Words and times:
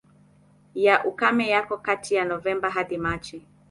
Ya 0.75 1.05
ukame 1.05 1.49
yako 1.49 1.77
kati 1.77 2.15
ya 2.15 2.25
Novemba 2.25 2.69
hadi 2.69 2.97
Machi. 2.97 3.45